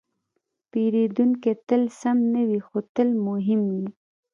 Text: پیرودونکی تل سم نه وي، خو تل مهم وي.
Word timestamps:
پیرودونکی 0.71 1.51
تل 1.67 1.81
سم 1.99 2.17
نه 2.33 2.41
وي، 2.49 2.59
خو 2.67 2.77
تل 2.95 3.09
مهم 3.27 3.61
وي. 3.75 3.87